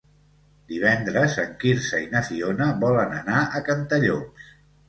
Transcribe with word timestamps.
Divendres 0.71 1.35
en 1.43 1.51
Quirze 1.65 1.99
i 2.05 2.09
na 2.15 2.23
Fiona 2.31 2.71
volen 2.87 3.15
anar 3.21 3.43
a 3.43 3.63
Cantallops. 3.71 4.53